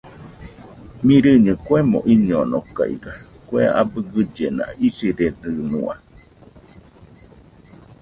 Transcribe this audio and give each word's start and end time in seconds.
Mɨrɨño 1.05 1.53
kuemo 1.65 1.99
iñonokaiga 2.13 3.13
kue 3.47 3.61
abɨ 3.79 3.99
gɨllena 4.11 4.65
isiredɨnua. 4.85 5.95